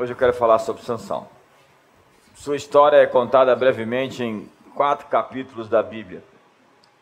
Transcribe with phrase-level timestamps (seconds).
[0.00, 1.28] Hoje eu quero falar sobre Sansão.
[2.34, 6.24] Sua história é contada brevemente em quatro capítulos da Bíblia.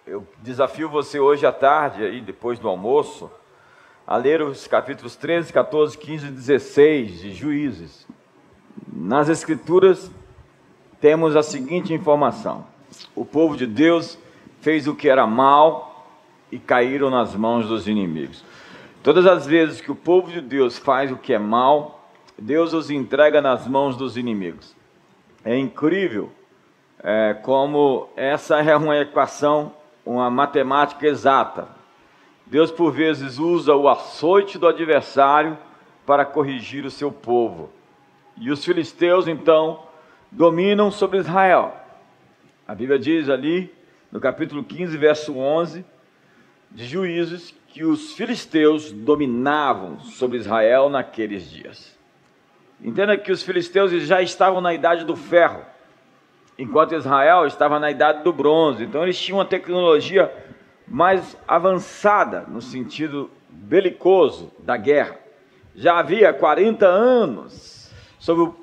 [0.04, 3.30] Eu desafio você hoje à tarde, aí, depois do almoço,
[4.04, 8.04] a ler os capítulos 13, 14, 15 e 16 de Juízes.
[8.92, 10.10] Nas Escrituras
[11.00, 12.66] temos a seguinte informação:
[13.14, 14.18] o povo de Deus
[14.60, 16.04] fez o que era mal
[16.50, 18.44] e caíram nas mãos dos inimigos.
[19.04, 21.97] Todas as vezes que o povo de Deus faz o que é mal,
[22.38, 24.76] Deus os entrega nas mãos dos inimigos.
[25.44, 26.30] É incrível
[27.02, 29.72] é, como essa é uma equação,
[30.06, 31.68] uma matemática exata.
[32.46, 35.58] Deus, por vezes, usa o açoite do adversário
[36.06, 37.70] para corrigir o seu povo.
[38.36, 39.82] E os filisteus, então,
[40.30, 41.74] dominam sobre Israel.
[42.66, 43.74] A Bíblia diz ali,
[44.12, 45.84] no capítulo 15, verso 11,
[46.70, 51.97] de Juízes, que os filisteus dominavam sobre Israel naqueles dias.
[52.80, 55.62] Entenda que os filisteus já estavam na idade do ferro,
[56.56, 58.84] enquanto Israel estava na idade do bronze.
[58.84, 60.32] Então eles tinham uma tecnologia
[60.86, 65.16] mais avançada no sentido belicoso da guerra.
[65.74, 68.56] Já havia 40 anos sob o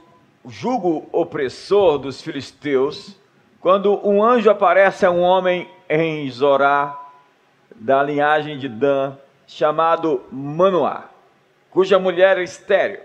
[0.48, 3.20] jugo opressor dos filisteus,
[3.60, 7.02] quando um anjo aparece a um homem em Zorá,
[7.76, 11.10] da linhagem de Dan, chamado Manoá,
[11.70, 13.02] cuja mulher era estéreo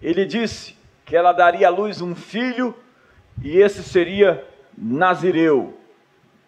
[0.00, 2.74] ele disse que ela daria à luz um filho
[3.42, 4.44] e esse seria
[4.76, 5.78] Nazireu,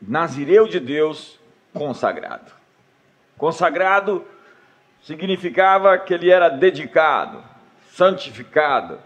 [0.00, 1.38] Nazireu de Deus
[1.72, 2.52] consagrado.
[3.36, 4.24] Consagrado
[5.02, 7.42] significava que ele era dedicado,
[7.92, 8.98] santificado.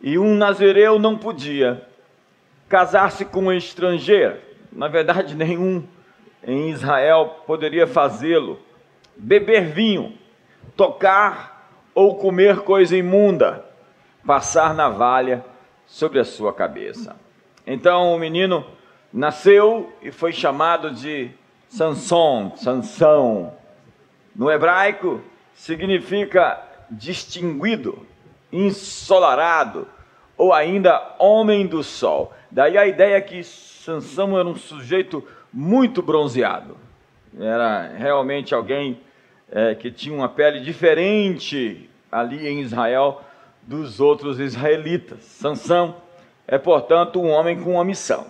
[0.00, 1.82] E um nazireu não podia
[2.68, 4.40] casar-se com uma estrangeira.
[4.72, 5.86] Na verdade, nenhum
[6.42, 8.60] em Israel poderia fazê-lo.
[9.16, 10.18] Beber vinho,
[10.76, 11.53] tocar
[11.94, 13.64] ou comer coisa imunda,
[14.26, 15.44] passar navalha
[15.86, 17.16] sobre a sua cabeça.
[17.66, 18.64] Então o menino
[19.12, 21.30] nasceu e foi chamado de
[21.68, 23.54] Sanson, Sansão.
[24.34, 25.20] No hebraico
[25.54, 26.60] significa
[26.90, 28.06] distinguido,
[28.52, 29.86] ensolarado
[30.36, 32.32] ou ainda homem do sol.
[32.50, 36.76] Daí a ideia que Sansão era um sujeito muito bronzeado.
[37.38, 39.00] Era realmente alguém
[39.54, 43.22] é, que tinha uma pele diferente ali em Israel
[43.62, 45.22] dos outros israelitas.
[45.22, 45.94] Sansão
[46.46, 48.26] é, portanto, um homem com uma missão: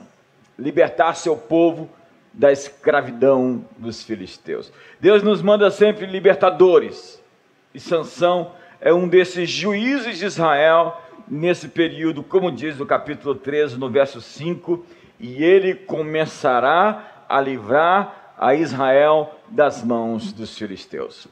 [0.58, 1.88] libertar seu povo
[2.32, 4.70] da escravidão dos filisteus.
[5.00, 7.22] Deus nos manda sempre libertadores,
[7.72, 13.78] e Sansão é um desses juízes de Israel nesse período, como diz o capítulo 13,
[13.78, 14.84] no verso 5,
[15.18, 21.26] e ele começará a livrar a Israel das mãos dos filisteus.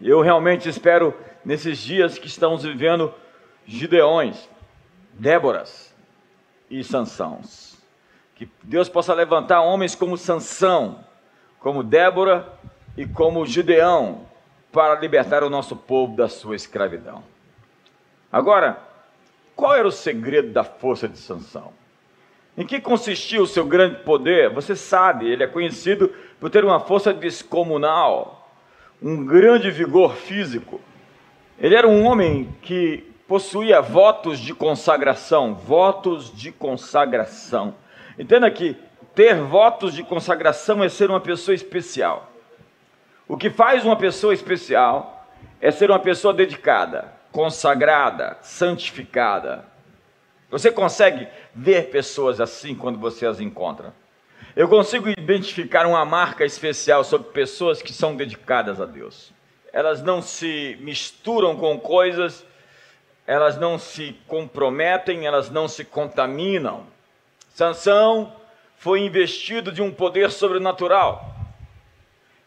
[0.00, 1.14] Eu realmente espero,
[1.44, 3.12] nesses dias que estamos vivendo,
[3.66, 4.48] Gideões,
[5.12, 5.94] Déboras
[6.70, 7.76] e Sansãos.
[8.34, 11.04] Que Deus possa levantar homens como Sansão,
[11.58, 12.50] como Débora
[12.96, 14.22] e como Gideão,
[14.72, 17.22] para libertar o nosso povo da sua escravidão.
[18.32, 18.80] Agora,
[19.54, 21.72] qual era o segredo da força de Sansão?
[22.60, 24.50] Em que consistia o seu grande poder?
[24.50, 28.52] Você sabe, ele é conhecido por ter uma força descomunal,
[29.02, 30.78] um grande vigor físico.
[31.58, 37.74] Ele era um homem que possuía votos de consagração, votos de consagração.
[38.18, 38.76] Entenda que
[39.14, 42.30] ter votos de consagração é ser uma pessoa especial.
[43.26, 45.26] O que faz uma pessoa especial
[45.62, 49.64] é ser uma pessoa dedicada, consagrada, santificada.
[50.50, 53.94] Você consegue ver pessoas assim quando você as encontra?
[54.56, 59.32] Eu consigo identificar uma marca especial sobre pessoas que são dedicadas a Deus.
[59.72, 62.44] Elas não se misturam com coisas,
[63.24, 66.84] elas não se comprometem, elas não se contaminam.
[67.54, 68.34] Sansão
[68.76, 71.32] foi investido de um poder sobrenatural.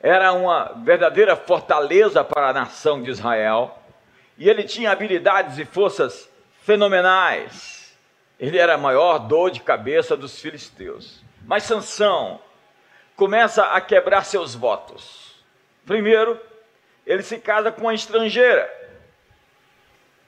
[0.02, 3.80] Era uma verdadeira fortaleza para a nação de Israel.
[4.38, 6.30] E ele tinha habilidades e forças
[6.64, 7.73] fenomenais
[8.44, 11.24] ele era a maior dor de cabeça dos filisteus.
[11.46, 12.42] Mas Sansão
[13.16, 15.42] começa a quebrar seus votos.
[15.86, 16.38] Primeiro,
[17.08, 18.70] ele se casa com uma estrangeira.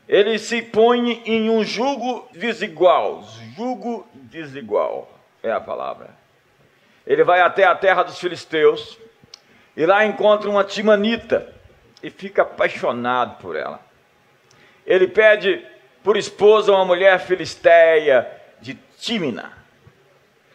[0.07, 3.21] Ele se põe em um jugo desigual.
[3.53, 5.11] Jugo desigual
[5.43, 6.11] é a palavra.
[7.05, 8.97] Ele vai até a terra dos filisteus
[9.75, 11.53] e lá encontra uma timanita
[12.01, 13.81] e fica apaixonado por ela.
[14.85, 15.74] Ele pede
[16.05, 18.31] por esposa uma mulher filisteia
[18.61, 19.57] de Tímina.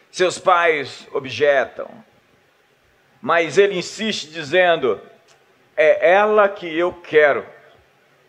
[0.08, 1.90] Seus pais objetam,
[3.20, 5.00] mas ele insiste dizendo:
[5.76, 7.44] é ela que eu quero,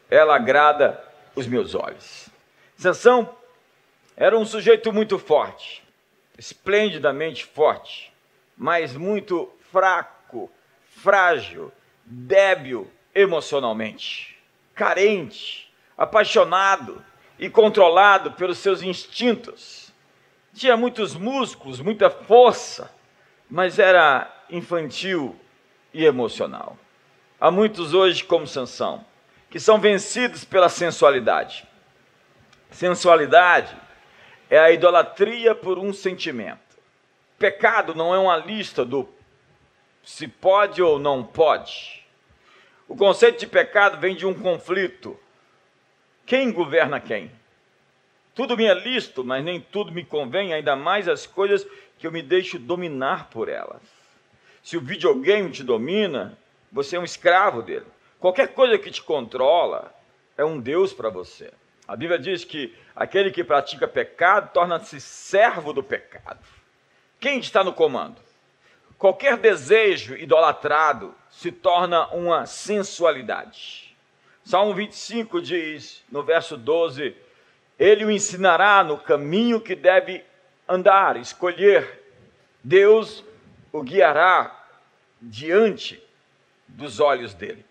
[0.09, 1.00] ela agrada
[1.35, 2.27] os meus olhos.
[2.75, 3.35] Sansão
[4.17, 5.83] era um sujeito muito forte,
[6.39, 8.12] esplendidamente forte,
[8.57, 10.51] mas muito fraco,
[11.03, 11.71] frágil,
[12.03, 14.35] débil emocionalmente,
[14.74, 17.11] carente, apaixonado
[17.41, 19.91] e controlado pelos seus instintos.
[20.53, 22.93] Tinha muitos músculos, muita força,
[23.49, 25.35] mas era infantil
[25.91, 26.77] e emocional.
[27.39, 29.03] Há muitos hoje como Sansão,
[29.49, 31.67] que são vencidos pela sensualidade.
[32.69, 33.75] Sensualidade
[34.47, 36.59] é a idolatria por um sentimento.
[37.39, 39.09] Pecado não é uma lista do
[40.03, 42.05] se pode ou não pode.
[42.88, 45.19] O conceito de pecado vem de um conflito.
[46.31, 47.30] Quem governa quem?
[48.33, 51.68] Tudo me é lícito, mas nem tudo me convém, ainda mais as coisas
[52.00, 53.81] que eu me deixo dominar por elas.
[54.63, 56.38] Se o videogame te domina,
[56.72, 57.86] você é um escravo dele.
[58.18, 59.94] Qualquer coisa que te controla
[60.38, 61.51] é um Deus para você.
[61.86, 66.39] A Bíblia diz que aquele que pratica pecado torna-se servo do pecado.
[67.19, 68.22] Quem está no comando?
[68.98, 73.90] Qualquer desejo idolatrado se torna uma sensualidade.
[74.43, 77.15] Salmo 25 diz, no verso 12:
[77.77, 80.23] Ele o ensinará no caminho que deve
[80.67, 81.99] andar, escolher.
[82.63, 83.23] Deus
[83.71, 84.67] o guiará
[85.21, 86.01] diante
[86.67, 87.65] dos olhos dele.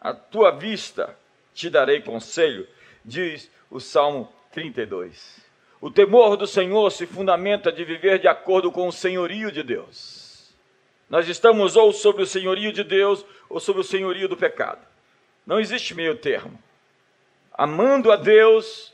[0.00, 1.16] A tua vista
[1.54, 2.66] te darei conselho,
[3.04, 5.40] diz o Salmo 32.
[5.80, 10.54] O temor do Senhor se fundamenta de viver de acordo com o senhorio de Deus.
[11.10, 14.91] Nós estamos ou sobre o senhorio de Deus ou sobre o senhorio do pecado.
[15.46, 16.58] Não existe meio termo.
[17.52, 18.92] Amando a Deus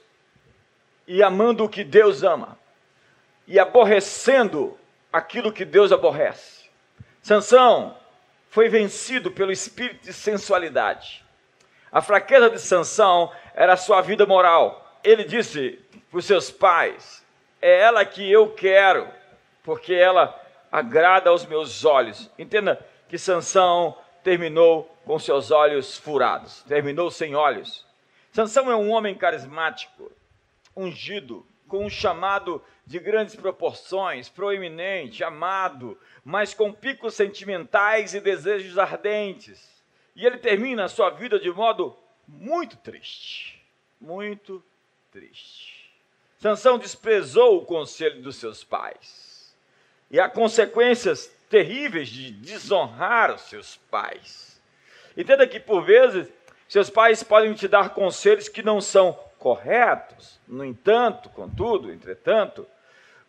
[1.07, 2.59] e amando o que Deus ama,
[3.47, 4.79] e aborrecendo
[5.11, 6.69] aquilo que Deus aborrece.
[7.23, 7.97] Sansão
[8.51, 11.25] foi vencido pelo espírito de sensualidade.
[11.91, 14.99] A fraqueza de Sansão era a sua vida moral.
[15.03, 15.79] Ele disse
[16.11, 17.25] para os seus pais:
[17.61, 19.09] É ela que eu quero,
[19.63, 20.39] porque ela
[20.71, 22.31] agrada aos meus olhos.
[22.39, 22.79] Entenda
[23.09, 23.97] que Sansão
[24.29, 27.87] terminou com seus olhos furados, terminou sem olhos.
[28.31, 30.13] Sansão é um homem carismático,
[30.77, 38.77] ungido, com um chamado de grandes proporções, proeminente, amado, mas com picos sentimentais e desejos
[38.77, 39.67] ardentes.
[40.15, 41.97] E ele termina a sua vida de modo
[42.27, 43.65] muito triste,
[43.99, 44.63] muito
[45.11, 45.91] triste.
[46.37, 49.57] Sansão desprezou o conselho dos seus pais.
[50.11, 54.61] E há consequências terríveis de desonrar os seus pais.
[55.17, 56.29] Entenda que por vezes
[56.69, 60.39] seus pais podem te dar conselhos que não são corretos.
[60.47, 62.67] No entanto, contudo, entretanto,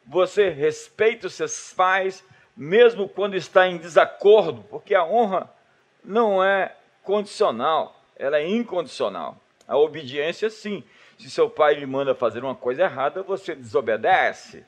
[0.06, 2.24] você respeita os seus pais
[2.56, 5.50] mesmo quando está em desacordo, porque a honra
[6.04, 9.38] não é condicional, ela é incondicional.
[9.66, 10.84] A obediência, sim.
[11.18, 14.66] Se seu pai lhe manda fazer uma coisa errada, você desobedece,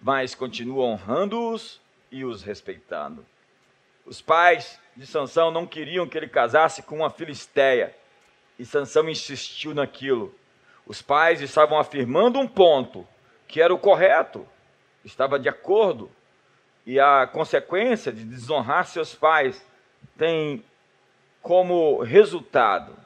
[0.00, 1.80] mas continua honrando-os
[2.10, 3.24] e os respeitando.
[4.04, 7.94] Os pais de Sansão não queriam que ele casasse com uma filisteia,
[8.58, 10.34] e Sansão insistiu naquilo.
[10.86, 13.06] Os pais estavam afirmando um ponto
[13.48, 14.46] que era o correto,
[15.04, 16.10] estava de acordo,
[16.84, 19.64] e a consequência de desonrar seus pais
[20.16, 20.64] tem
[21.42, 22.96] como resultado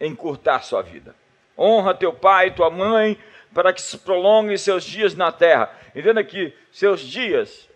[0.00, 1.14] encurtar sua vida.
[1.56, 3.18] Honra teu pai e tua mãe
[3.54, 5.70] para que se prolonguem seus dias na terra.
[5.94, 7.68] Entenda que seus dias,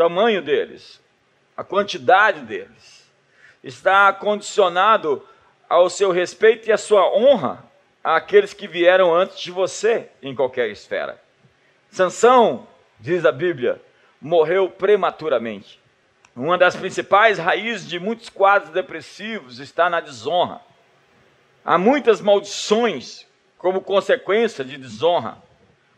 [0.00, 0.98] tamanho deles,
[1.54, 3.06] a quantidade deles,
[3.62, 5.22] está condicionado
[5.68, 7.62] ao seu respeito e à sua honra
[8.02, 11.20] àqueles que vieram antes de você em qualquer esfera.
[11.90, 12.66] Sansão,
[12.98, 13.78] diz a Bíblia,
[14.18, 15.78] morreu prematuramente.
[16.34, 20.62] Uma das principais raízes de muitos quadros depressivos está na desonra.
[21.62, 23.26] Há muitas maldições
[23.58, 25.36] como consequência de desonra.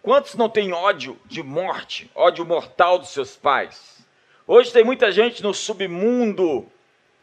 [0.02, 4.04] Quantos não têm ódio de morte, ódio mortal dos seus pais?
[4.48, 6.68] Hoje tem muita gente no submundo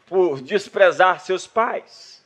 [0.06, 2.24] por desprezar seus pais.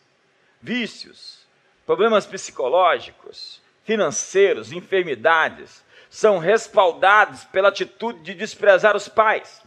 [0.63, 1.45] Vícios,
[1.85, 9.61] problemas psicológicos, financeiros, enfermidades, são respaldados pela atitude de desprezar os pais.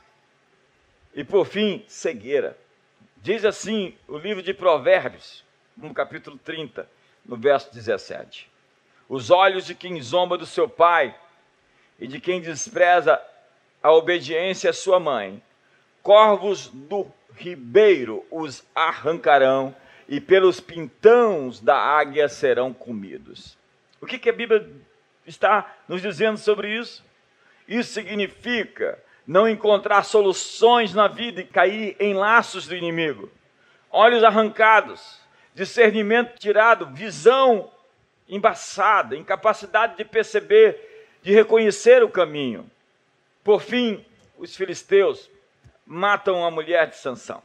[1.13, 2.57] E por fim, cegueira.
[3.17, 5.43] Diz assim o livro de Provérbios,
[5.75, 6.89] no capítulo 30,
[7.25, 8.49] no verso 17:
[9.09, 11.15] Os olhos de quem zomba do seu pai
[11.99, 13.21] e de quem despreza
[13.81, 15.41] a obediência à sua mãe,
[16.03, 19.75] corvos do ribeiro os arrancarão
[20.07, 23.57] e pelos pintãos da águia serão comidos.
[24.01, 24.69] O que, que a Bíblia
[25.27, 27.03] está nos dizendo sobre isso.
[27.67, 33.29] Isso significa não encontrar soluções na vida e cair em laços do inimigo.
[33.91, 35.19] Olhos arrancados,
[35.53, 37.69] discernimento tirado, visão
[38.27, 42.69] embaçada, incapacidade de perceber, de reconhecer o caminho.
[43.43, 44.05] Por fim,
[44.37, 45.29] os filisteus
[45.85, 47.41] matam a mulher de Sansão.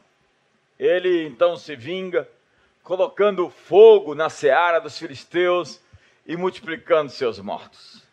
[0.77, 2.27] Ele então se vinga,
[2.83, 5.79] colocando fogo na seara dos filisteus
[6.25, 8.03] e multiplicando seus mortos.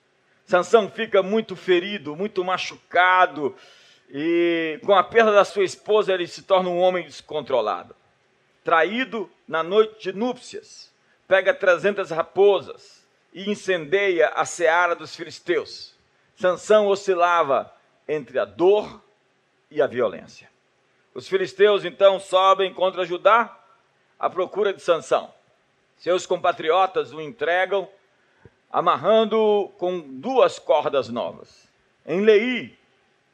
[0.47, 3.57] Sansão fica muito ferido, muito machucado,
[4.13, 7.95] e com a perda da sua esposa ele se torna um homem descontrolado.
[8.65, 10.90] Traído na noite de núpcias,
[11.31, 15.95] pega trezentas raposas e incendeia a seara dos filisteus.
[16.35, 17.73] Sansão oscilava
[18.09, 19.01] entre a dor
[19.71, 20.51] e a violência.
[21.15, 23.57] Os filisteus então sobem contra Judá
[24.19, 25.33] à procura de Sansão.
[25.99, 27.89] Seus compatriotas o entregam
[28.69, 31.69] amarrando com duas cordas novas.
[32.05, 32.77] Em Lei,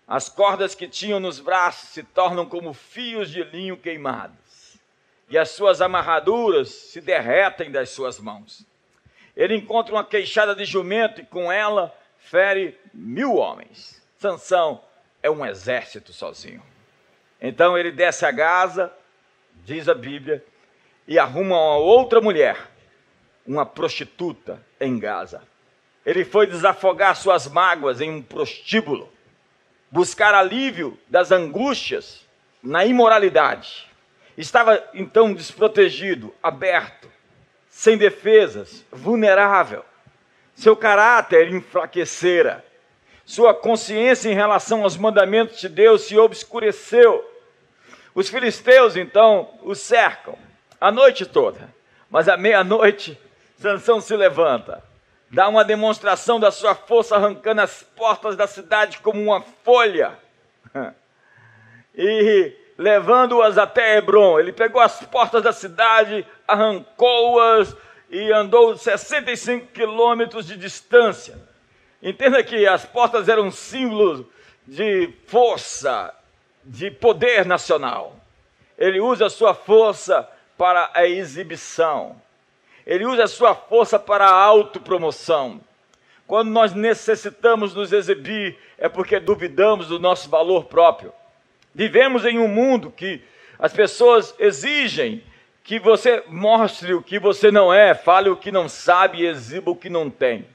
[0.06, 4.36] as cordas que tinham nos braços se tornam como fios de linho queimados,
[5.28, 8.64] e as suas amarraduras se derretem das suas mãos.
[9.36, 14.02] Ele encontra uma queixada de jumento e com ela fere mil homens.
[14.18, 14.82] Sansão
[15.22, 16.62] é um exército sozinho.
[17.40, 18.92] Então ele desce a Gaza,
[19.64, 20.44] diz a Bíblia,
[21.06, 22.70] e arruma uma outra mulher,
[23.46, 25.42] uma prostituta em Gaza.
[26.04, 29.12] Ele foi desafogar suas mágoas em um prostíbulo
[29.90, 32.24] buscar alívio das angústias
[32.62, 33.88] na imoralidade.
[34.36, 37.10] Estava então desprotegido, aberto,
[37.68, 39.84] sem defesas, vulnerável.
[40.54, 42.64] Seu caráter enfraquecera.
[43.24, 47.24] Sua consciência em relação aos mandamentos de Deus se obscureceu.
[48.14, 50.38] Os filisteus então o cercam
[50.80, 51.74] a noite toda,
[52.10, 53.18] mas à meia-noite
[53.58, 54.82] Sansão se levanta
[55.30, 60.18] dá uma demonstração da sua força arrancando as portas da cidade como uma folha
[61.94, 64.38] e levando-as até Hebron.
[64.38, 67.74] Ele pegou as portas da cidade, arrancou-as
[68.10, 71.38] e andou 65 quilômetros de distância.
[72.02, 74.24] Entenda que as portas eram símbolos
[74.66, 76.14] de força,
[76.64, 78.16] de poder nacional.
[78.78, 80.28] Ele usa a sua força
[80.58, 82.20] para a exibição.
[82.86, 85.60] Ele usa a sua força para a autopromoção.
[86.26, 91.12] Quando nós necessitamos nos exibir, é porque duvidamos do nosso valor próprio.
[91.76, 93.20] Vivemos em um mundo que
[93.58, 95.22] as pessoas exigem
[95.62, 99.70] que você mostre o que você não é, fale o que não sabe e exiba
[99.70, 100.46] o que não tem.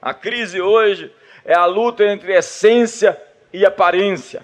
[0.00, 1.12] A crise hoje
[1.44, 3.16] é a luta entre essência
[3.52, 4.42] e aparência.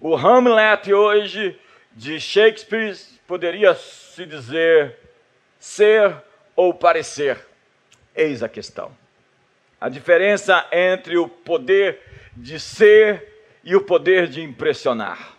[0.00, 1.56] O Hamlet hoje
[1.92, 4.96] de Shakespeare poderia se dizer
[5.60, 6.12] ser
[6.56, 7.38] ou parecer?
[8.16, 8.90] Eis a questão.
[9.80, 12.00] A diferença entre o poder
[12.36, 15.35] de ser e o poder de impressionar.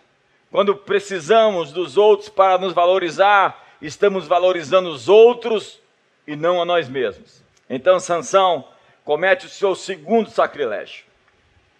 [0.50, 5.80] Quando precisamos dos outros para nos valorizar, estamos valorizando os outros
[6.26, 7.42] e não a nós mesmos.
[7.68, 8.66] Então Sansão
[9.04, 11.04] comete o seu segundo sacrilégio.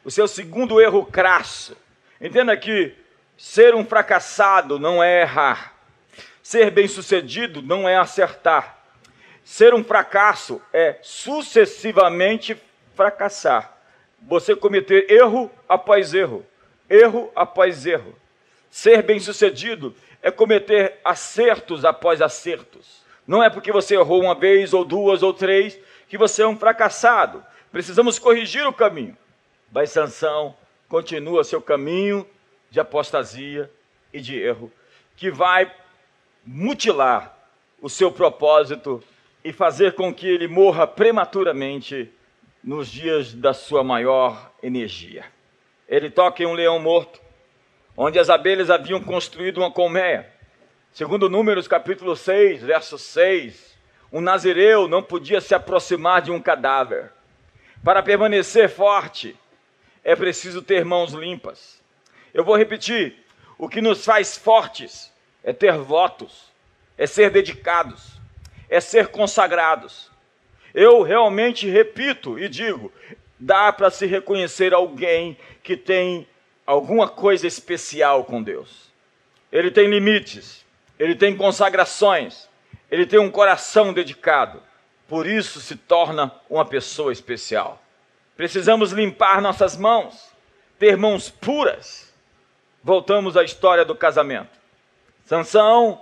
[0.05, 1.77] O seu segundo erro crasso.
[2.21, 2.95] Entenda que
[3.37, 5.75] ser um fracassado não é errar.
[6.43, 8.79] Ser bem-sucedido não é acertar.
[9.45, 12.57] Ser um fracasso é sucessivamente
[12.95, 13.79] fracassar.
[14.23, 16.45] Você cometer erro após erro,
[16.89, 18.15] erro após erro.
[18.71, 23.03] Ser bem-sucedido é cometer acertos após acertos.
[23.27, 26.59] Não é porque você errou uma vez, ou duas, ou três, que você é um
[26.59, 27.45] fracassado.
[27.71, 29.17] Precisamos corrigir o caminho.
[29.71, 30.57] Mas Sansão
[30.89, 32.27] continua seu caminho
[32.71, 33.71] de apostasia
[34.13, 34.73] e de erro,
[35.17, 35.71] que vai
[36.45, 37.37] mutilar
[37.81, 39.03] o seu propósito
[39.45, 42.11] e fazer com que ele morra prematuramente
[42.63, 45.25] nos dias da sua maior energia.
[45.89, 47.21] Ele toca em um leão morto,
[48.01, 50.33] onde as abelhas haviam construído uma colmeia.
[50.93, 53.77] Segundo Números capítulo 6, verso 6,
[54.13, 57.11] um nazireu não podia se aproximar de um cadáver.
[57.83, 59.37] Para permanecer forte,
[60.05, 61.83] é preciso ter mãos limpas.
[62.33, 63.17] Eu vou repetir:
[63.59, 65.13] o que nos faz fortes
[65.43, 66.53] é ter votos,
[66.97, 68.19] é ser dedicados
[68.69, 70.11] é ser consagrados.
[70.75, 72.93] Eu realmente repito e digo:
[73.39, 76.29] dá para se reconhecer alguém que tem
[76.69, 78.93] alguma coisa especial com Deus.
[79.51, 80.67] Ele tem limites,
[80.99, 82.47] ele tem consagrações,
[82.91, 84.63] ele tem um coração dedicado.
[85.09, 87.83] Por isso se torna uma pessoa especial.
[88.37, 90.31] Precisamos limpar nossas mãos,
[90.79, 92.13] ter mãos puras.
[92.85, 94.59] Voltamos à história do casamento.
[95.25, 95.99] Sansão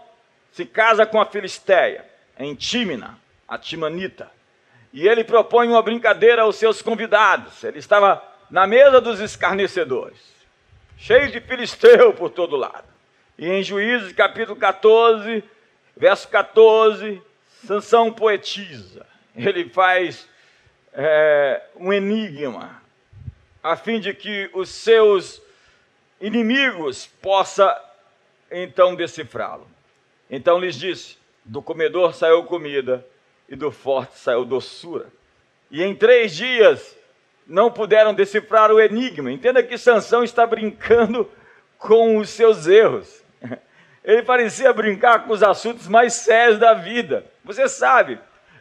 [0.51, 2.05] se casa com a Filisteia
[2.37, 4.33] em Tímina, a Timanita.
[4.93, 7.63] E ele propõe uma brincadeira aos seus convidados.
[7.63, 8.21] Ele estava
[8.51, 10.36] na mesa dos escarnecedores,
[10.97, 12.87] cheio de filisteu por todo lado.
[13.39, 15.45] E em Juízes capítulo 14,
[15.97, 17.23] verso 14,
[17.65, 19.07] Sansão poetiza.
[19.35, 20.29] ele faz
[20.93, 22.83] é, um enigma,
[23.63, 25.43] a fim de que os seus
[26.21, 27.71] inimigos possam
[28.51, 29.67] então decifrá-lo.
[30.31, 33.07] Então lhes disse: do comedor saiu comida,
[33.49, 35.07] e do forte saiu doçura.
[35.71, 36.96] E em três dias
[37.47, 39.31] não puderam decifrar o enigma.
[39.31, 41.31] Entenda que Sansão está brincando
[41.79, 43.25] com os seus erros.
[44.05, 47.25] Ele parecia brincar com os assuntos mais sérios da vida.
[47.45, 48.19] Você sabe,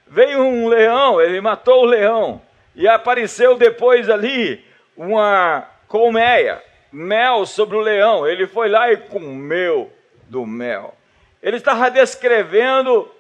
[0.08, 2.42] veio um leão, ele matou o leão,
[2.76, 4.64] e apareceu depois ali
[4.96, 6.62] uma colmeia,
[6.92, 8.28] mel sobre o leão.
[8.28, 9.92] Ele foi lá e comeu
[10.30, 10.96] do mel.
[11.42, 13.12] Ele estava descrevendo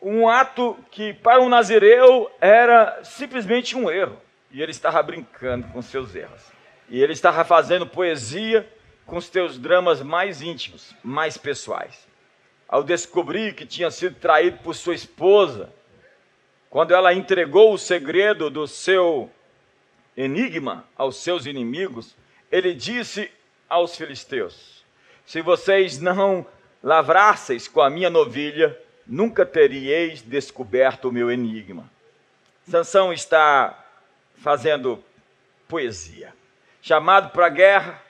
[0.00, 4.16] um ato que para um nazireu era simplesmente um erro.
[4.52, 6.42] E ele estava brincando com seus erros.
[6.88, 8.70] E ele estava fazendo poesia
[9.06, 12.06] com os teus dramas mais íntimos, mais pessoais.
[12.68, 15.72] Ao descobrir que tinha sido traído por sua esposa,
[16.68, 19.30] quando ela entregou o segredo do seu
[20.16, 22.14] enigma aos seus inimigos,
[22.50, 23.30] ele disse
[23.68, 24.84] aos filisteus:
[25.24, 26.46] Se vocês não
[26.82, 31.90] lavrasseis com a minha novilha, nunca teríeis descoberto o meu enigma.
[32.68, 33.81] Sansão está
[34.42, 35.02] fazendo
[35.68, 36.34] poesia.
[36.82, 38.02] Chamado para a guerra,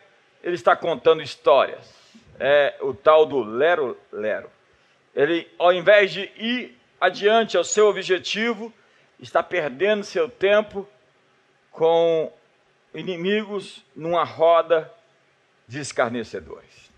[0.42, 1.94] ele está contando histórias.
[2.40, 4.50] É o tal do lero lero.
[5.14, 8.72] Ele, ao invés de ir adiante ao seu objetivo,
[9.20, 10.88] está perdendo seu tempo
[11.70, 12.32] com
[12.94, 14.92] inimigos numa roda
[15.68, 16.90] de escarnecedores.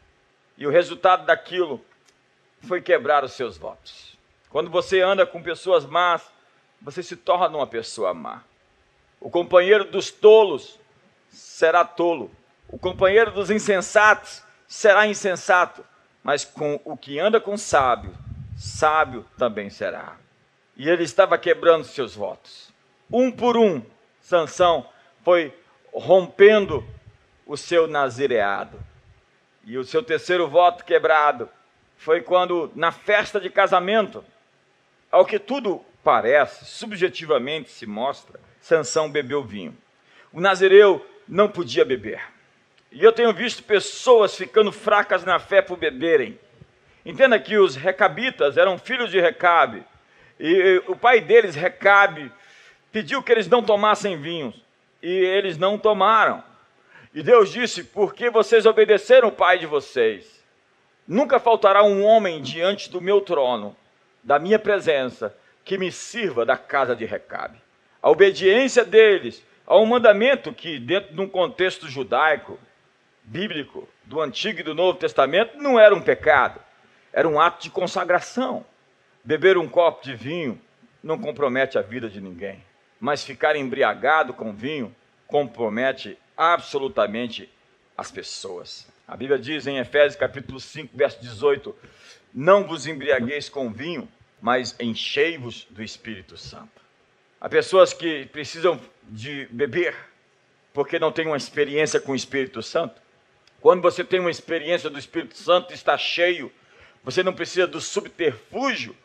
[0.56, 1.84] E o resultado daquilo
[2.62, 4.16] foi quebrar os seus votos.
[4.48, 6.30] Quando você anda com pessoas más,
[6.80, 8.42] você se torna uma pessoa má.
[9.24, 10.78] O companheiro dos tolos
[11.30, 12.30] será tolo.
[12.68, 15.82] O companheiro dos insensatos será insensato.
[16.22, 18.14] Mas com o que anda com sábio,
[18.54, 20.18] sábio também será.
[20.76, 22.70] E ele estava quebrando seus votos.
[23.10, 23.82] Um por um,
[24.20, 24.86] Sansão
[25.22, 25.58] foi
[25.90, 26.86] rompendo
[27.46, 28.78] o seu nazireado.
[29.64, 31.48] E o seu terceiro voto quebrado
[31.96, 34.22] foi quando, na festa de casamento,
[35.10, 39.76] ao que tudo parece, subjetivamente se mostra, Sansão bebeu vinho.
[40.32, 42.22] O nazireu não podia beber.
[42.90, 46.40] E eu tenho visto pessoas ficando fracas na fé por beberem.
[47.04, 49.84] Entenda que os recabitas eram filhos de Recabe.
[50.40, 52.32] E o pai deles, Recabe,
[52.90, 54.54] pediu que eles não tomassem vinhos.
[55.02, 56.42] E eles não tomaram.
[57.12, 60.42] E Deus disse: Porque vocês obedeceram o pai de vocês
[61.06, 63.76] Nunca faltará um homem diante do meu trono,
[64.22, 67.63] da minha presença, que me sirva da casa de Recabe.
[68.04, 72.60] A obediência deles a um mandamento que, dentro de um contexto judaico,
[73.22, 76.60] bíblico, do Antigo e do Novo Testamento, não era um pecado,
[77.14, 78.62] era um ato de consagração.
[79.24, 80.60] Beber um copo de vinho
[81.02, 82.62] não compromete a vida de ninguém,
[83.00, 84.94] mas ficar embriagado com vinho
[85.26, 87.48] compromete absolutamente
[87.96, 88.86] as pessoas.
[89.08, 91.74] A Bíblia diz em Efésios capítulo 5, verso 18:
[92.34, 94.06] Não vos embriagueis com vinho,
[94.42, 96.83] mas enchei-vos do Espírito Santo.
[97.44, 99.94] Há pessoas que precisam de beber
[100.72, 103.02] porque não têm uma experiência com o Espírito Santo.
[103.60, 106.50] Quando você tem uma experiência do Espírito Santo, está cheio,
[107.02, 108.96] você não precisa do subterfúgio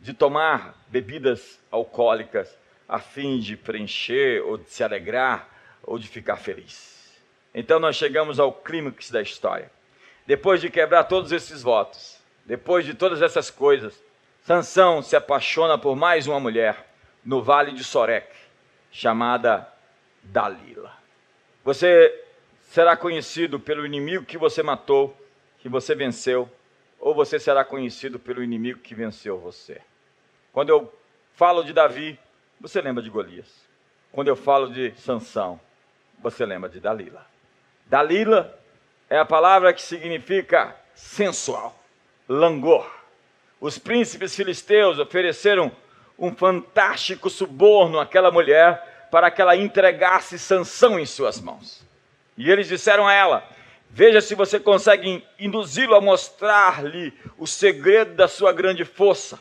[0.00, 2.56] de tomar bebidas alcoólicas
[2.88, 5.48] a fim de preencher ou de se alegrar
[5.82, 7.12] ou de ficar feliz.
[7.52, 9.68] Então nós chegamos ao clímax da história.
[10.24, 14.00] Depois de quebrar todos esses votos, depois de todas essas coisas,
[14.44, 16.93] Sansão se apaixona por mais uma mulher
[17.24, 18.28] no vale de Sorek,
[18.90, 19.68] chamada
[20.22, 20.92] Dalila.
[21.64, 22.24] Você
[22.62, 25.16] será conhecido pelo inimigo que você matou,
[25.58, 26.50] que você venceu,
[26.98, 29.80] ou você será conhecido pelo inimigo que venceu você.
[30.52, 30.92] Quando eu
[31.34, 32.18] falo de Davi,
[32.60, 33.64] você lembra de Golias.
[34.12, 35.60] Quando eu falo de Sansão,
[36.20, 37.26] você lembra de Dalila.
[37.86, 38.58] Dalila
[39.10, 41.78] é a palavra que significa sensual,
[42.28, 42.90] langor.
[43.60, 45.70] Os príncipes filisteus ofereceram
[46.18, 51.84] um fantástico suborno àquela mulher para que ela entregasse Sansão em suas mãos.
[52.36, 53.48] E eles disseram a ela:
[53.90, 59.38] Veja se você consegue induzi-lo a mostrar-lhe o segredo da sua grande força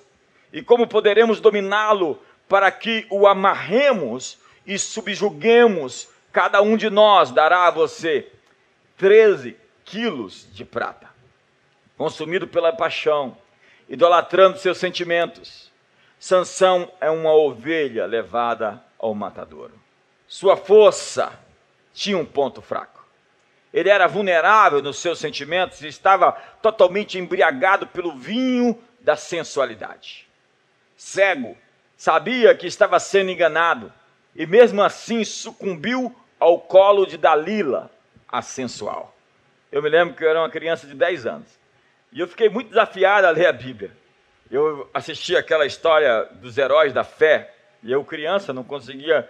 [0.53, 6.07] e como poderemos dominá-lo para que o amarremos e subjuguemos.
[6.31, 8.27] Cada um de nós dará a você
[8.97, 11.09] 13 quilos de prata,
[11.97, 13.35] consumido pela paixão,
[13.89, 15.72] idolatrando seus sentimentos.
[16.23, 19.73] Sansão é uma ovelha levada ao matadouro.
[20.25, 21.37] Sua força
[21.93, 23.05] tinha um ponto fraco.
[23.73, 26.31] Ele era vulnerável nos seus sentimentos e estava
[26.61, 30.25] totalmente embriagado pelo vinho da sensualidade.
[30.95, 31.57] Cego
[31.97, 33.91] Sabia que estava sendo enganado
[34.33, 37.91] e mesmo assim sucumbiu ao colo de Dalila,
[38.29, 39.13] a sensual.
[39.69, 41.59] Eu me lembro que eu era uma criança de 10 anos
[42.13, 44.02] e eu fiquei muito desafiado a ler a Bíblia.
[44.53, 49.27] Eu assisti aquela história dos heróis da fé e eu, criança, não conseguia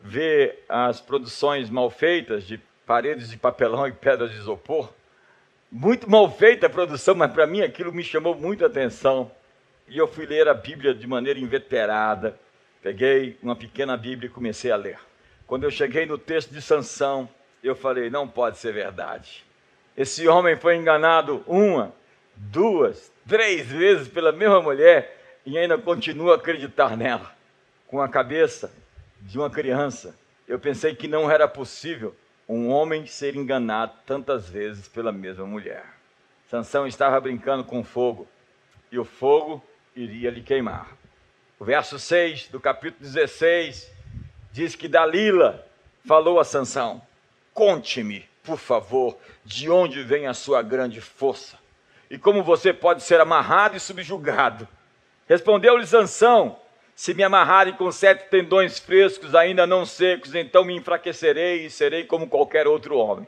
[0.00, 4.92] ver as produções mal feitas de paredes de papelão e pedras de isopor.
[5.70, 9.30] Muito mal feita a produção, mas para mim aquilo me chamou muita atenção.
[9.86, 12.36] E eu fui ler a Bíblia de maneira inveterada.
[12.82, 14.98] Peguei uma pequena Bíblia e comecei a ler.
[15.46, 17.28] Quando eu cheguei no texto de Sansão,
[17.62, 19.44] eu falei: não pode ser verdade.
[19.96, 21.94] Esse homem foi enganado uma,
[22.36, 27.34] duas, três vezes pela mesma mulher e ainda continua a acreditar nela.
[27.86, 28.72] Com a cabeça
[29.20, 30.18] de uma criança,
[30.48, 32.14] eu pensei que não era possível
[32.48, 35.84] um homem ser enganado tantas vezes pela mesma mulher.
[36.48, 38.28] Sansão estava brincando com fogo
[38.92, 39.62] e o fogo
[39.96, 40.96] iria lhe queimar.
[41.58, 43.90] O verso 6 do capítulo 16
[44.52, 45.66] diz que Dalila
[46.06, 47.00] falou a Sansão:
[47.54, 51.63] Conte-me, por favor, de onde vem a sua grande força
[52.14, 54.68] e como você pode ser amarrado e subjugado.
[55.28, 56.56] Respondeu-lhe Sansão:
[56.94, 62.04] se me amarrarem com sete tendões frescos, ainda não secos, então me enfraquecerei e serei
[62.04, 63.26] como qualquer outro homem.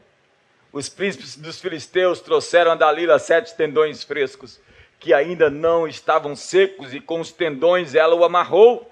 [0.72, 4.61] Os príncipes dos filisteus trouxeram a Dalila sete tendões frescos,
[5.01, 8.88] que ainda não estavam secos, e com os tendões ela o amarrou.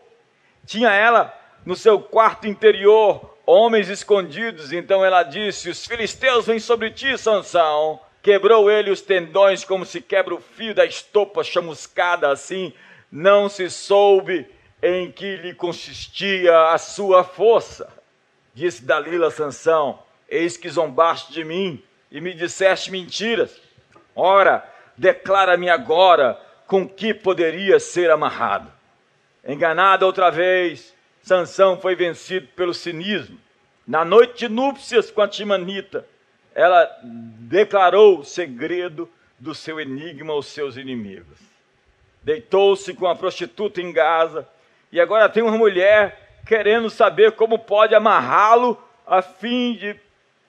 [0.66, 1.32] Tinha ela
[1.64, 8.00] no seu quarto interior homens escondidos, então ela disse: Os filisteus vêm sobre ti, Sansão.
[8.24, 12.72] Quebrou ele os tendões como se quebra o fio da estopa chamuscada, assim
[13.12, 14.48] não se soube
[14.82, 17.86] em que lhe consistia a sua força.
[18.54, 23.60] Disse Dalila a Sansão: Eis que zombaste de mim e me disseste mentiras.
[24.16, 28.72] Ora, declara-me agora com que poderia ser amarrado.
[29.46, 33.38] Enganado outra vez, Sansão foi vencido pelo cinismo.
[33.86, 36.06] Na noite de núpcias com a Timanita,
[36.54, 41.38] ela declarou o segredo do seu enigma aos seus inimigos.
[42.22, 44.48] Deitou-se com a prostituta em Gaza
[44.90, 49.96] e agora tem uma mulher querendo saber como pode amarrá-lo a fim de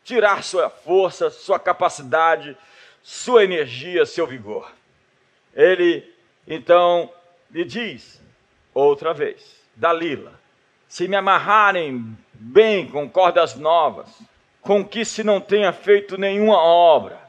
[0.04, 2.56] tirar sua força, sua capacidade,
[3.02, 4.72] sua energia, seu vigor.
[5.54, 6.10] Ele
[6.48, 7.12] então
[7.52, 8.22] lhe diz
[8.74, 10.40] outra vez: Dalila,
[10.88, 14.10] se me amarrarem bem com cordas novas,
[14.66, 17.20] com que se não tenha feito nenhuma obra,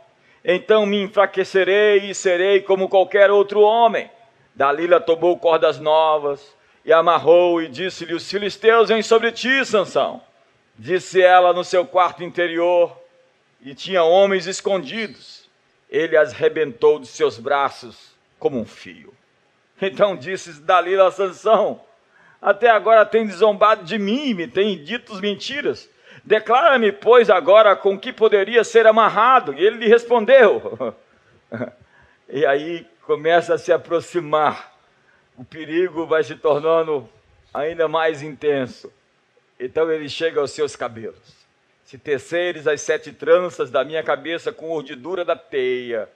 [0.43, 4.11] então me enfraquecerei e serei como qualquer outro homem.
[4.55, 10.23] Dalila tomou cordas novas, e amarrou e disse-lhe: Os filisteus vêm sobre ti, Sansão.
[10.79, 12.97] Disse ela no seu quarto interior,
[13.61, 15.47] e tinha homens escondidos.
[15.91, 19.13] Ele as rebentou de seus braços como um fio.
[19.81, 21.83] Então disse Dalila a Sansão:
[22.41, 25.91] Até agora tem zombado de mim, me tem dito mentiras.
[26.27, 29.55] Declara-me, pois, agora com que poderia ser amarrado.
[29.55, 30.95] E ele lhe respondeu.
[32.29, 34.77] e aí começa a se aproximar
[35.37, 37.09] o perigo vai se tornando
[37.53, 38.91] ainda mais intenso.
[39.61, 41.47] Então ele chega aos seus cabelos.
[41.85, 46.09] Se teceres as sete tranças da minha cabeça com urdidura da teia,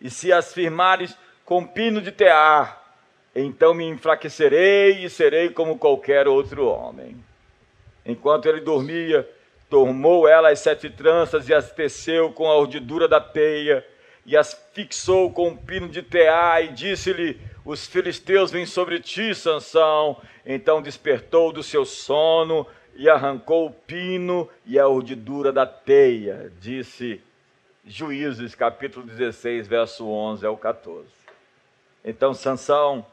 [0.00, 2.80] e se as firmares com pino de tear,
[3.34, 7.22] então me enfraquecerei e serei como qualquer outro homem.
[8.06, 9.28] Enquanto ele dormia,
[9.70, 13.86] tomou ela as sete tranças e as teceu com a urdidura da teia,
[14.26, 19.34] e as fixou com um pino de tear, e disse-lhe: os filisteus vêm sobre ti,
[19.34, 20.20] Sansão.
[20.44, 26.52] Então despertou do seu sono e arrancou o pino e a urdidura da teia.
[26.60, 27.22] Disse
[27.86, 31.06] Juízes, capítulo 16, verso 11 ao 14.
[32.04, 33.06] Então Sansão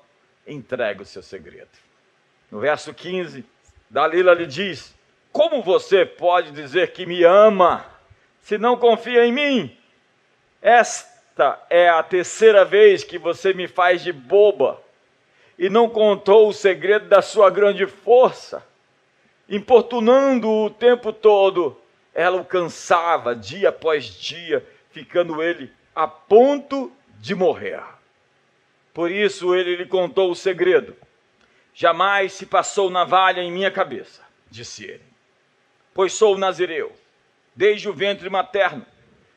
[0.47, 1.69] entrega o seu segredo.
[2.49, 3.45] No verso 15,
[3.89, 4.96] Dalila lhe diz:
[5.37, 7.85] Como você pode dizer que me ama
[8.41, 9.77] se não confia em mim?
[10.59, 14.81] Esta é a terceira vez que você me faz de boba
[15.55, 18.65] e não contou o segredo da sua grande força.
[19.47, 21.79] Importunando-o o tempo todo,
[22.15, 27.83] ela o cansava dia após dia, ficando ele a ponto de morrer.
[28.91, 30.95] Por isso ele lhe contou o segredo.
[31.75, 35.06] Jamais se passou navalha em minha cabeça, disse ele,
[35.97, 36.95] pois sou nazireu,
[37.55, 38.85] desde o ventre materno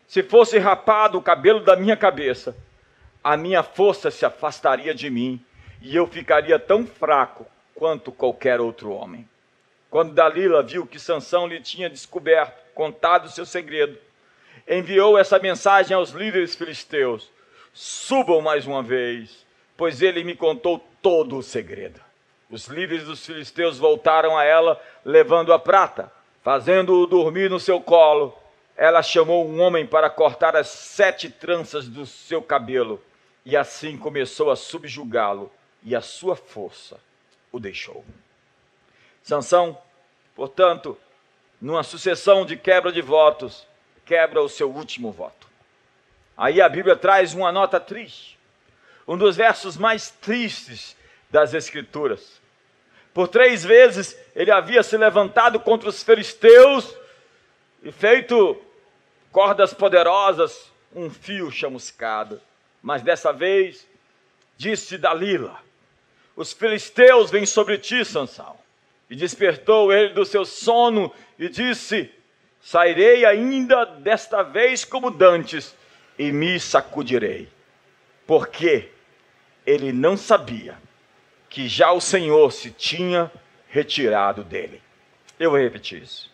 [0.07, 2.55] se fosse rapado o cabelo da minha cabeça,
[3.25, 5.43] a minha força se afastaria de mim
[5.81, 9.27] e eu ficaria tão fraco quanto qualquer outro homem.
[9.89, 13.97] Quando Dalila viu que Sansão lhe tinha descoberto, contado o seu segredo,
[14.69, 17.31] enviou essa mensagem aos líderes filisteus:
[17.73, 19.47] Subam mais uma vez,
[19.79, 22.03] pois ele me contou todo o segredo.
[22.51, 28.37] Os líderes dos filisteus voltaram a ela, levando a prata, fazendo-o dormir no seu colo.
[28.77, 33.03] Ela chamou um homem para cortar as sete tranças do seu cabelo,
[33.45, 36.99] e assim começou a subjugá-lo, e a sua força
[37.53, 38.05] o deixou.
[39.23, 39.77] Sansão,
[40.35, 40.97] portanto,
[41.61, 43.67] numa sucessão de quebra de votos,
[44.07, 45.47] quebra o seu último voto.
[46.37, 48.39] Aí a Bíblia traz uma nota triste,
[49.07, 50.97] um dos versos mais tristes
[51.29, 52.40] das Escrituras.
[53.13, 56.95] Por três vezes ele havia se levantado contra os filisteus
[57.83, 58.61] e feito
[59.33, 62.41] cordas poderosas, um fio chamuscado.
[62.83, 63.87] Mas dessa vez,
[64.57, 65.61] disse Dalila:
[66.37, 68.59] Os filisteus vêm sobre ti, Sansão.
[69.09, 72.11] E despertou ele do seu sono e disse:
[72.63, 75.75] Sairei ainda desta vez como dantes
[76.17, 77.49] e me sacudirei.
[78.25, 78.89] Porque
[79.67, 80.79] ele não sabia
[81.51, 83.31] que já o Senhor se tinha
[83.69, 84.81] retirado dele.
[85.39, 86.33] Eu vou repetir isso.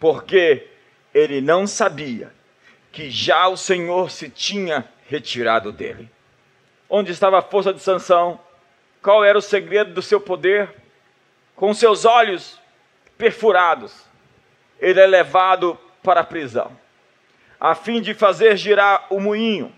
[0.00, 0.66] Porque
[1.14, 2.32] ele não sabia
[2.90, 6.10] que já o Senhor se tinha retirado dele.
[6.90, 8.40] Onde estava a força de Sansão?
[9.00, 10.74] Qual era o segredo do seu poder?
[11.54, 12.60] Com seus olhos
[13.16, 14.06] perfurados,
[14.80, 16.70] ele é levado para a prisão,
[17.58, 19.74] a fim de fazer girar o moinho.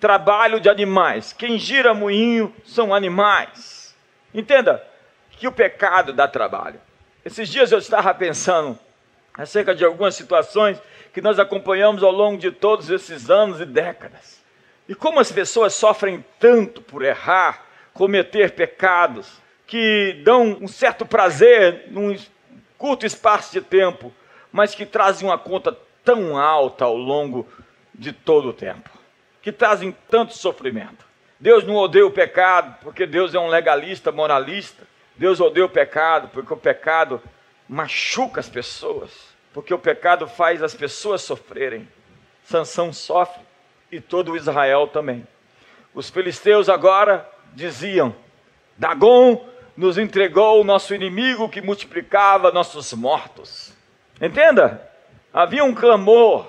[0.00, 1.32] Trabalho de animais.
[1.32, 3.83] Quem gira moinho são animais.
[4.34, 4.84] Entenda
[5.30, 6.80] que o pecado dá trabalho.
[7.24, 8.78] Esses dias eu estava pensando
[9.32, 10.78] acerca de algumas situações
[11.12, 14.42] que nós acompanhamos ao longo de todos esses anos e décadas.
[14.88, 21.86] E como as pessoas sofrem tanto por errar, cometer pecados, que dão um certo prazer
[21.88, 22.16] num
[22.76, 24.12] curto espaço de tempo,
[24.52, 27.48] mas que trazem uma conta tão alta ao longo
[27.94, 28.90] de todo o tempo,
[29.40, 31.06] que trazem tanto sofrimento.
[31.38, 34.84] Deus não odeia o pecado porque Deus é um legalista, moralista.
[35.16, 37.22] Deus odeia o pecado porque o pecado
[37.68, 39.10] machuca as pessoas,
[39.52, 41.88] porque o pecado faz as pessoas sofrerem.
[42.44, 43.42] Sansão sofre
[43.90, 45.26] e todo Israel também.
[45.94, 48.14] Os filisteus agora diziam:
[48.76, 53.72] Dagon nos entregou o nosso inimigo que multiplicava nossos mortos.
[54.20, 54.90] Entenda?
[55.32, 56.46] Havia um clamor.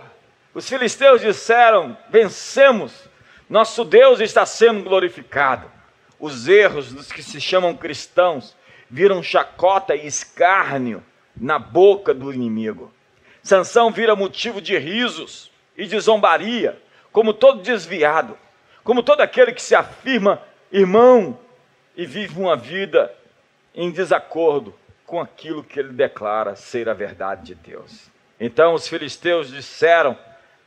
[0.53, 3.04] Os filisteus disseram: Vencemos
[3.49, 5.71] nosso Deus está sendo glorificado.
[6.19, 8.55] Os erros dos que se chamam cristãos
[8.89, 11.03] viram chacota e escárnio
[11.35, 12.91] na boca do inimigo.
[13.43, 16.81] Sansão vira motivo de risos e de zombaria,
[17.11, 18.37] como todo desviado,
[18.83, 21.37] como todo aquele que se afirma irmão
[21.95, 23.13] e vive uma vida
[23.73, 24.73] em desacordo
[25.05, 28.09] com aquilo que ele declara ser a verdade de Deus.
[28.39, 30.17] Então os filisteus disseram: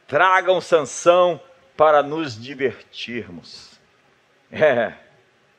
[0.07, 1.41] tragam Sansão
[1.79, 3.79] para nos divertirmos.
[4.51, 4.95] É.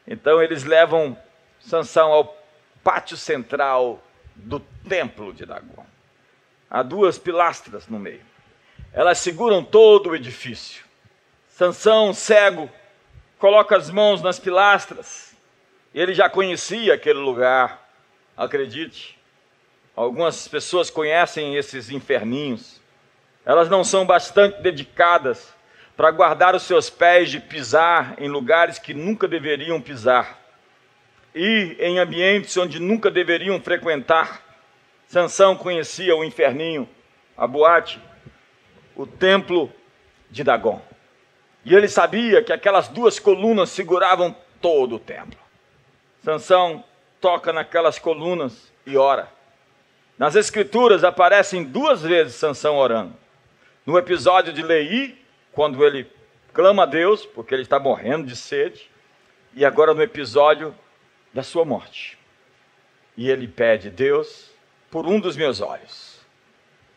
[0.08, 1.16] Então eles levam
[1.60, 2.36] Sansão ao
[2.84, 4.04] pátio central
[4.36, 5.86] do templo de Dagon.
[6.68, 8.26] Há duas pilastras no meio.
[8.92, 10.84] Elas seguram todo o edifício.
[11.50, 12.68] Sansão, cego,
[13.38, 15.36] coloca as mãos nas pilastras.
[15.94, 17.88] Ele já conhecia aquele lugar,
[18.36, 19.20] acredite.
[19.96, 22.82] Algumas pessoas conhecem esses inferninhos.
[23.46, 25.59] Elas não são bastante dedicadas
[26.00, 30.40] para guardar os seus pés de pisar em lugares que nunca deveriam pisar,
[31.36, 34.42] e em ambientes onde nunca deveriam frequentar.
[35.10, 36.88] Sansão conhecia o inferninho,
[37.36, 38.02] a boate,
[38.96, 39.70] o templo
[40.32, 40.82] de Dagon.
[41.66, 45.38] E ele sabia que aquelas duas colunas seguravam todo o templo.
[46.24, 46.82] Sansão
[47.20, 49.28] toca naquelas colunas e ora.
[50.18, 53.14] Nas escrituras aparecem duas vezes Sansão orando.
[53.86, 55.20] No episódio de Leí
[55.52, 56.10] quando ele
[56.54, 58.90] clama a Deus, porque ele está morrendo de sede,
[59.54, 60.76] e agora no episódio
[61.34, 62.18] da sua morte.
[63.16, 64.52] E ele pede, Deus,
[64.90, 66.20] por um dos meus olhos,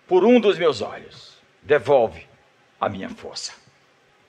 [0.07, 2.27] por um dos meus olhos, devolve
[2.81, 3.53] a minha força.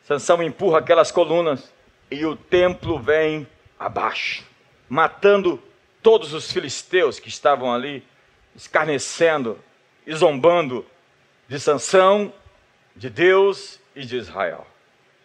[0.04, 1.74] Sansão empurra aquelas colunas
[2.12, 3.48] e o templo vem
[3.80, 4.44] abaixo,
[4.90, 5.62] matando
[6.02, 8.06] todos os filisteus que estavam ali,
[8.56, 9.58] escarnecendo
[10.06, 10.86] e zombando
[11.48, 12.34] de Sansão,
[12.96, 14.65] de Deus e de Israel.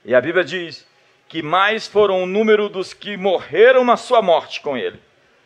[0.04, 0.87] E a Bíblia diz
[1.28, 5.00] que mais foram o número dos que morreram na sua morte com ele,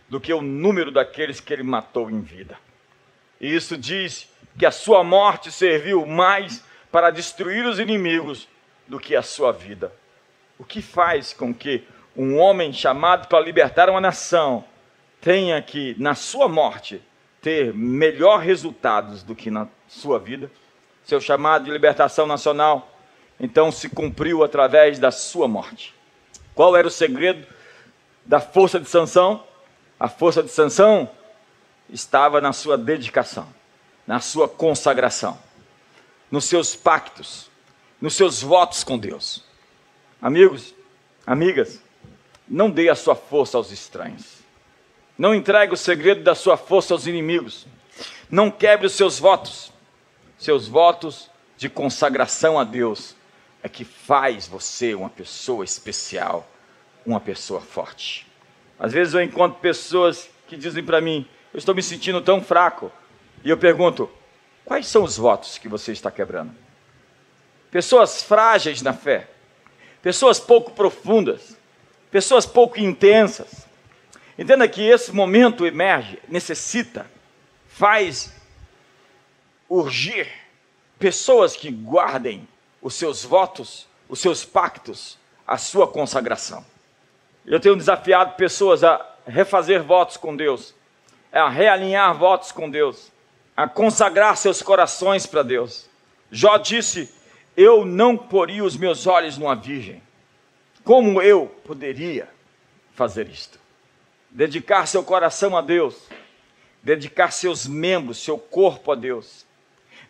[0.08, 2.56] do que o número daqueles que ele matou em vida.
[3.40, 8.46] E isso diz que a sua morte serviu mais para destruir os inimigos
[8.86, 9.92] do que a sua vida.
[10.58, 11.82] O que faz com que
[12.16, 14.64] um homem chamado para libertar uma nação
[15.20, 17.02] tenha que, na sua morte,
[17.40, 20.50] ter melhor resultados do que na sua vida?
[21.02, 22.91] Seu chamado de libertação nacional
[23.42, 25.92] então se cumpriu através da sua morte.
[26.54, 27.44] Qual era o segredo
[28.24, 29.42] da força de Sansão?
[29.98, 31.10] A força de Sansão
[31.90, 33.48] estava na sua dedicação,
[34.06, 35.36] na sua consagração,
[36.30, 37.50] nos seus pactos,
[38.00, 39.44] nos seus votos com Deus.
[40.20, 40.72] Amigos,
[41.26, 41.82] amigas,
[42.48, 44.36] não dê a sua força aos estranhos.
[45.18, 47.66] Não entregue o segredo da sua força aos inimigos.
[48.30, 49.72] Não quebre os seus votos.
[50.38, 53.16] Seus votos de consagração a Deus
[53.62, 56.48] é que faz você uma pessoa especial,
[57.06, 58.26] uma pessoa forte.
[58.78, 62.90] Às vezes eu encontro pessoas que dizem para mim: Eu estou me sentindo tão fraco.
[63.44, 64.10] E eu pergunto:
[64.64, 66.52] Quais são os votos que você está quebrando?
[67.70, 69.28] Pessoas frágeis na fé,
[70.02, 71.56] pessoas pouco profundas,
[72.10, 73.66] pessoas pouco intensas.
[74.38, 77.06] Entenda que esse momento emerge, necessita,
[77.68, 78.32] faz
[79.68, 80.28] urgir
[80.98, 82.46] pessoas que guardem
[82.82, 85.16] os seus votos, os seus pactos,
[85.46, 86.64] a sua consagração.
[87.46, 90.74] Eu tenho desafiado pessoas a refazer votos com Deus,
[91.32, 93.10] a realinhar votos com Deus,
[93.56, 95.88] a consagrar seus corações para Deus.
[96.30, 97.12] Jó disse:
[97.56, 100.02] Eu não poria os meus olhos numa virgem.
[100.84, 102.28] Como eu poderia
[102.92, 103.60] fazer isto?
[104.30, 106.08] Dedicar seu coração a Deus,
[106.82, 109.46] dedicar seus membros, seu corpo a Deus,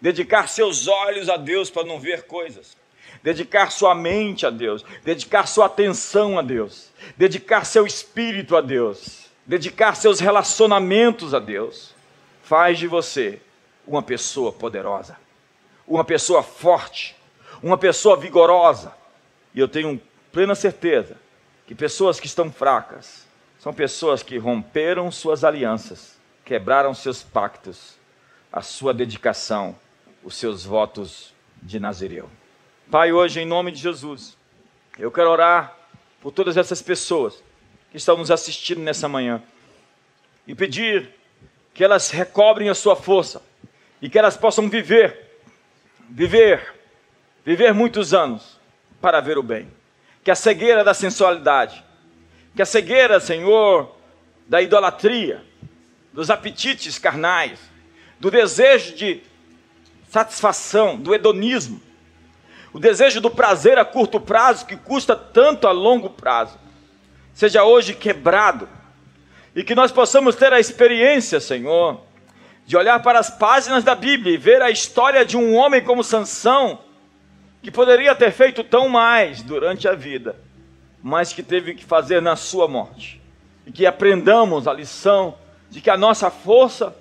[0.02, 2.76] dedicar seus olhos a Deus para não ver coisas,
[3.22, 9.30] dedicar sua mente a Deus, dedicar sua atenção a Deus, dedicar seu espírito a Deus,
[9.46, 11.94] dedicar seus relacionamentos a Deus,
[12.42, 13.40] faz de você
[13.86, 15.16] uma pessoa poderosa,
[15.86, 17.14] uma pessoa forte,
[17.62, 18.92] uma pessoa vigorosa.
[19.54, 21.16] E eu tenho plena certeza
[21.64, 23.24] que pessoas que estão fracas
[23.60, 27.96] são pessoas que romperam suas alianças, quebraram seus pactos,
[28.52, 29.76] a sua dedicação,
[30.22, 31.32] os seus votos
[31.62, 32.28] de Nazireu.
[32.90, 34.36] Pai, hoje, em nome de Jesus,
[34.98, 35.76] eu quero orar
[36.20, 37.42] por todas essas pessoas
[37.90, 39.42] que estão nos assistindo nessa manhã
[40.46, 41.10] e pedir
[41.74, 43.42] que elas recobrem a sua força
[44.00, 45.40] e que elas possam viver,
[46.08, 46.74] viver,
[47.44, 48.60] viver muitos anos
[49.00, 49.68] para ver o bem.
[50.22, 51.82] Que a cegueira da sensualidade,
[52.54, 53.96] que a cegueira, Senhor,
[54.46, 55.42] da idolatria,
[56.12, 57.58] dos apetites carnais,
[58.20, 59.22] do desejo de
[60.12, 61.80] satisfação, do hedonismo,
[62.70, 66.58] o desejo do prazer a curto prazo, que custa tanto a longo prazo,
[67.32, 68.68] seja hoje quebrado.
[69.56, 72.02] E que nós possamos ter a experiência, Senhor,
[72.66, 76.04] de olhar para as páginas da Bíblia e ver a história de um homem como
[76.04, 76.80] Sansão,
[77.62, 80.36] que poderia ter feito tão mais durante a vida,
[81.02, 83.18] mas que teve que fazer na sua morte.
[83.66, 85.36] E que aprendamos a lição
[85.70, 86.94] de que a nossa força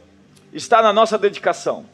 [0.53, 1.85] está na nossa dedicação,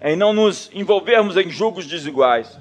[0.00, 2.58] em não nos envolvermos em julgos desiguais,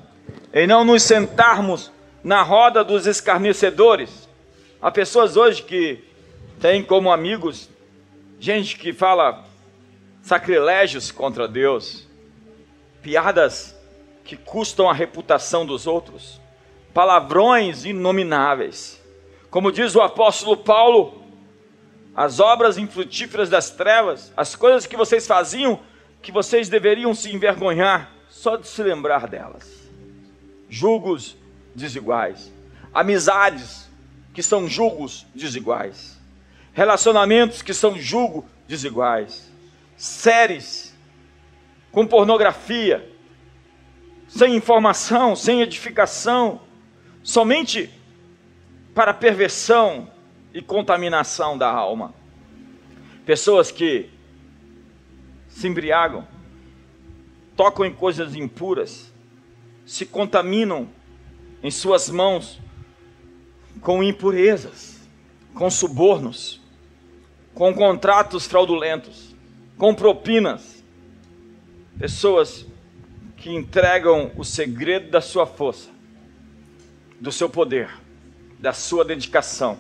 [0.54, 1.92] em não nos sentarmos
[2.24, 4.28] na roda dos escarnecedores.
[4.82, 6.04] Há pessoas hoje que
[6.60, 7.70] têm como amigos
[8.40, 9.46] gente que fala
[10.22, 12.08] sacrilégios contra Deus,
[13.02, 13.76] piadas
[14.24, 16.42] que custam a reputação dos outros,
[16.94, 19.02] palavrões inomináveis.
[19.50, 21.24] Como diz o apóstolo Paulo,
[22.16, 25.80] as obras infrutíferas das trevas, as coisas que vocês faziam,
[26.28, 29.90] que vocês deveriam se envergonhar só de se lembrar delas.
[30.70, 31.38] Julgos
[31.74, 32.52] desiguais,
[32.94, 33.90] amizades
[34.34, 36.20] que são julgos desiguais,
[36.74, 39.50] relacionamentos que são julgos desiguais,
[39.96, 40.94] séries
[41.94, 43.10] com pornografia,
[44.28, 46.60] sem informação, sem edificação,
[47.24, 47.90] somente
[48.94, 50.12] para perversão
[50.54, 52.14] e contaminação da alma.
[53.26, 54.10] Pessoas que
[55.58, 56.24] se embriagam,
[57.56, 59.12] tocam em coisas impuras,
[59.88, 60.88] se contaminam
[61.64, 62.60] em suas mãos
[63.82, 65.00] com impurezas,
[65.56, 66.62] com subornos,
[67.56, 69.36] com contratos fraudulentos,
[69.80, 70.84] com propinas.
[71.98, 72.68] Pessoas
[73.36, 75.90] que entregam o segredo da sua força,
[77.20, 77.90] do seu poder,
[78.60, 79.80] da sua dedicação,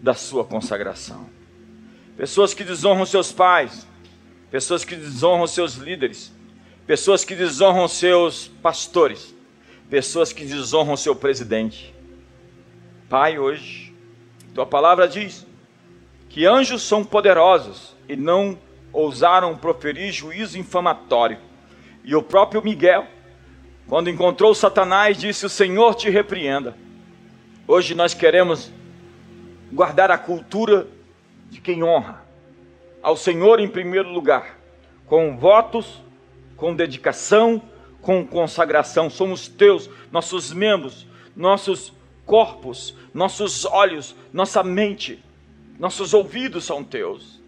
[0.00, 1.30] da sua consagração.
[2.16, 3.86] Pessoas que desonram seus pais,
[4.50, 6.32] pessoas que desonram seus líderes,
[6.86, 9.34] pessoas que desonram seus pastores,
[9.90, 11.94] pessoas que desonram seu presidente.
[13.08, 13.94] Pai, hoje,
[14.54, 15.46] tua palavra diz
[16.28, 18.58] que anjos são poderosos e não
[18.92, 21.38] ousaram proferir juízo infamatório.
[22.04, 23.06] E o próprio Miguel,
[23.86, 26.76] quando encontrou Satanás, disse: O Senhor te repreenda.
[27.66, 28.72] Hoje nós queremos
[29.70, 30.86] guardar a cultura
[31.50, 32.27] de quem honra
[33.08, 34.58] ao Senhor em primeiro lugar,
[35.06, 36.02] com votos
[36.58, 37.62] com dedicação,
[38.02, 39.08] com consagração.
[39.08, 41.92] Somos teus, nossos membros, nossos
[42.26, 45.24] corpos, nossos olhos, nossa mente
[45.78, 47.40] nossos ouvidos são teus.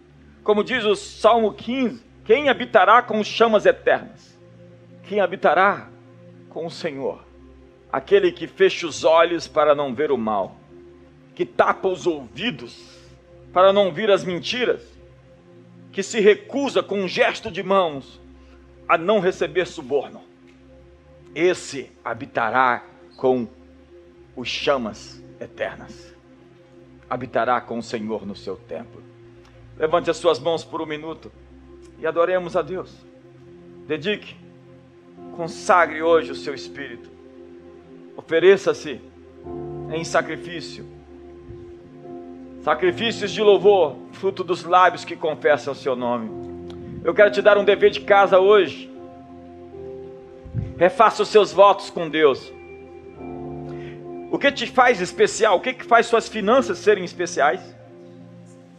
[0.43, 4.35] Como diz o Salmo 15: quem habitará com chamas eternas?
[5.03, 5.89] Quem habitará
[6.49, 7.23] com o Senhor?
[7.91, 10.55] Aquele que fecha os olhos para não ver o mal,
[11.35, 12.81] que tapa os ouvidos
[13.51, 14.81] para não ouvir as mentiras,
[15.91, 18.19] que se recusa com um gesto de mãos
[18.87, 20.21] a não receber suborno.
[21.35, 22.83] Esse habitará
[23.17, 23.47] com
[24.35, 26.13] os chamas eternas.
[27.09, 29.03] Habitará com o Senhor no seu templo.
[29.77, 31.31] Levante as suas mãos por um minuto
[31.99, 32.95] e adoremos a Deus.
[33.87, 34.35] Dedique,
[35.35, 37.09] consagre hoje o seu espírito.
[38.15, 39.01] Ofereça-se
[39.93, 40.85] em sacrifício
[42.61, 46.29] Sacrifícios de louvor, fruto dos lábios que confessam o seu nome.
[47.03, 48.87] Eu quero te dar um dever de casa hoje.
[50.77, 52.53] Refaça os seus votos com Deus.
[54.31, 55.57] O que te faz especial?
[55.57, 57.75] O que, que faz suas finanças serem especiais?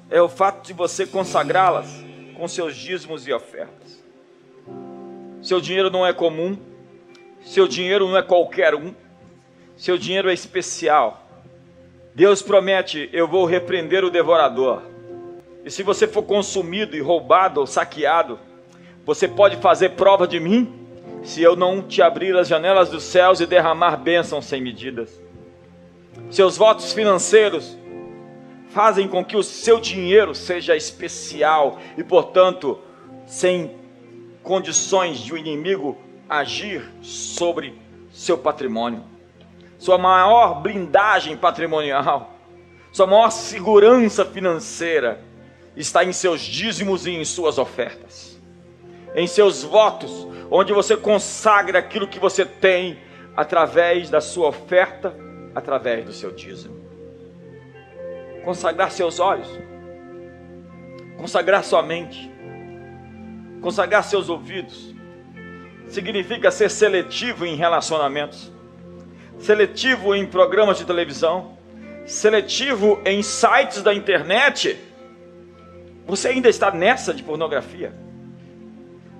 [0.08, 2.04] É o fato de você consagrá-las
[2.36, 4.00] com seus dízimos e ofertas.
[5.42, 6.56] Seu dinheiro não é comum,
[7.40, 8.94] seu dinheiro não é qualquer um,
[9.76, 11.21] seu dinheiro é especial.
[12.14, 14.82] Deus promete: eu vou repreender o devorador.
[15.64, 18.38] E se você for consumido e roubado ou saqueado,
[19.04, 20.72] você pode fazer prova de mim,
[21.22, 25.20] se eu não te abrir as janelas dos céus e derramar bênçãos sem medidas.
[26.30, 27.76] Seus votos financeiros
[28.70, 32.78] fazem com que o seu dinheiro seja especial e, portanto,
[33.26, 33.76] sem
[34.42, 35.96] condições de o inimigo
[36.28, 37.74] agir sobre
[38.10, 39.11] seu patrimônio
[39.82, 42.38] sua maior blindagem patrimonial,
[42.92, 45.20] sua maior segurança financeira
[45.74, 48.40] está em seus dízimos e em suas ofertas,
[49.12, 52.96] em seus votos, onde você consagra aquilo que você tem
[53.36, 55.16] através da sua oferta,
[55.52, 56.76] através do seu dízimo.
[58.44, 59.48] Consagrar seus olhos,
[61.16, 62.30] consagrar sua mente,
[63.60, 64.94] consagrar seus ouvidos,
[65.88, 68.51] significa ser seletivo em relacionamentos
[69.42, 71.58] seletivo em programas de televisão,
[72.06, 74.78] seletivo em sites da internet.
[76.06, 77.92] Você ainda está nessa de pornografia?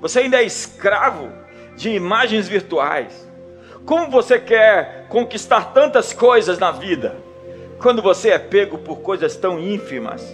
[0.01, 1.29] Você ainda é escravo
[1.77, 3.29] de imagens virtuais?
[3.85, 7.17] Como você quer conquistar tantas coisas na vida,
[7.81, 10.25] quando você é pego por coisas tão ínfimas,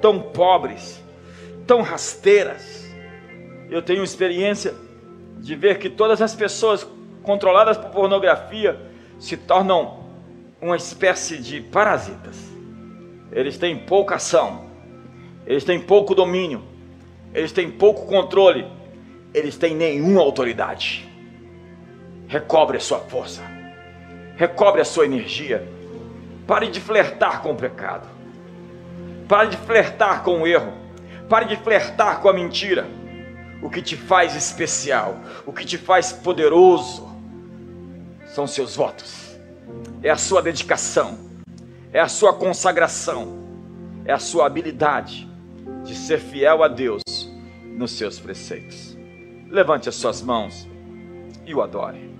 [0.00, 1.02] tão pobres,
[1.66, 2.90] tão rasteiras?
[3.70, 4.74] Eu tenho experiência
[5.36, 6.86] de ver que todas as pessoas
[7.22, 10.04] controladas por pornografia se tornam
[10.60, 12.36] uma espécie de parasitas.
[13.30, 14.64] Eles têm pouca ação,
[15.46, 16.62] eles têm pouco domínio,
[17.34, 18.66] eles têm pouco controle,
[19.34, 21.08] eles têm nenhuma autoridade.
[22.28, 23.42] Recobre a sua força,
[24.36, 25.68] recobre a sua energia.
[26.46, 28.06] Pare de flertar com o pecado,
[29.26, 30.72] pare de flertar com o erro,
[31.28, 32.86] pare de flertar com a mentira.
[33.62, 37.03] O que te faz especial, o que te faz poderoso,
[38.34, 39.38] são seus votos,
[40.02, 41.16] é a sua dedicação,
[41.92, 43.28] é a sua consagração,
[44.04, 45.30] é a sua habilidade
[45.84, 47.00] de ser fiel a Deus
[47.62, 48.98] nos seus preceitos.
[49.48, 50.68] Levante as suas mãos
[51.46, 52.12] e o adore.